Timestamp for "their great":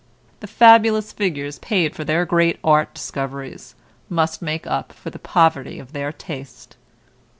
2.03-2.57